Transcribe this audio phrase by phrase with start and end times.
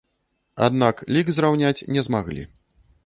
[0.67, 2.43] Аднак лік зраўняць не змаглі.